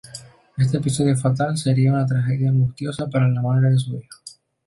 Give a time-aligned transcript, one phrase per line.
[0.57, 4.17] Este episodio fatal sería una tragedia angustiosa para la madre y su hijo.